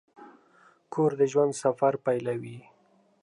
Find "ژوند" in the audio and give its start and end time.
1.31-1.53